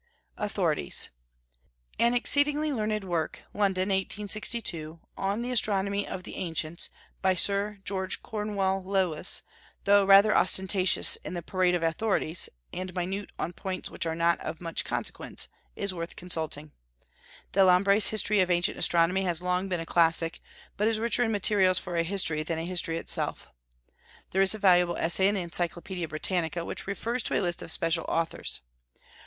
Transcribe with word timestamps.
AUTHORITIES. 0.39 1.11
An 1.99 2.15
exceedingly 2.15 2.73
learned 2.73 3.03
work 3.03 3.43
(London, 3.53 3.89
1862) 3.89 4.99
on 5.15 5.43
the 5.43 5.51
Astronomy 5.51 6.07
of 6.07 6.23
the 6.23 6.37
Ancients, 6.37 6.89
by 7.21 7.35
Sir 7.35 7.77
George 7.85 8.23
Cornewall 8.23 8.83
Lewis, 8.83 9.43
though 9.83 10.03
rather 10.03 10.35
ostentatious 10.35 11.17
in 11.17 11.35
the 11.35 11.43
parade 11.43 11.75
of 11.75 11.83
authorities, 11.83 12.49
and 12.73 12.95
minute 12.95 13.31
on 13.37 13.53
points 13.53 13.91
which 13.91 14.07
are 14.07 14.15
not 14.15 14.39
of 14.39 14.59
much 14.59 14.83
consequence, 14.83 15.47
is 15.75 15.93
worth 15.93 16.15
consulting. 16.15 16.71
Delambre's 17.53 18.07
History 18.07 18.39
of 18.39 18.49
Ancient 18.49 18.79
Astronomy 18.79 19.21
has 19.25 19.39
long 19.39 19.69
been 19.69 19.79
a 19.79 19.85
classic, 19.85 20.39
but 20.77 20.87
is 20.87 20.97
richer 20.97 21.21
in 21.23 21.31
materials 21.31 21.77
for 21.77 21.95
a 21.95 22.01
history 22.01 22.41
than 22.41 22.57
a 22.57 22.65
history 22.65 22.97
itself. 22.97 23.49
There 24.31 24.41
is 24.41 24.55
a 24.55 24.57
valuable 24.57 24.97
essay 24.97 25.27
in 25.27 25.35
the 25.35 25.41
Encyclopaedia 25.41 26.07
Britannica, 26.07 26.65
which 26.65 26.87
refers 26.87 27.21
to 27.21 27.39
a 27.39 27.43
list 27.43 27.61
of 27.61 27.69
special 27.69 28.05
authors. 28.09 28.61